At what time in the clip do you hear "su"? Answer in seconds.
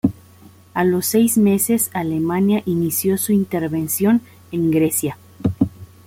3.19-3.33